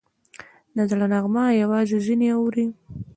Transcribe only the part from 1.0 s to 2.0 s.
نغمه یوازې